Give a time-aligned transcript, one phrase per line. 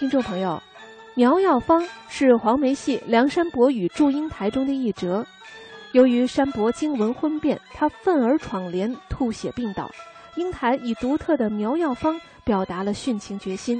[0.00, 0.58] 听众朋友，
[1.14, 5.26] 苗药方是黄梅戏《梁山伯与祝英台》中的一折。
[5.92, 9.90] 由于山伯惊闻婚变，他愤而闯帘，吐血病倒。
[10.36, 13.78] 英台以独特的苗药方表达了殉情决心。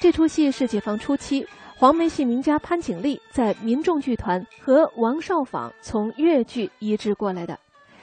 [0.00, 1.46] 这出戏是解放初期
[1.76, 7.56] 黄梅戏名家潘景丽在民众剧团和王少舫从越剧移植过来的。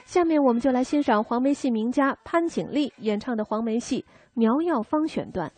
[0.06, 4.00] 下面我们就来欣赏黄梅戏名家潘景丽演唱的黄梅戏
[4.32, 5.52] 《苗药方》选段。